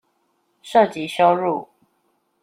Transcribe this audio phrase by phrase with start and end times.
[0.63, 1.69] 涉及羞辱